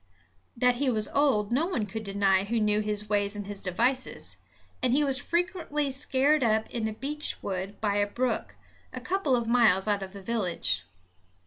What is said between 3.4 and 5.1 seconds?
his devices; and he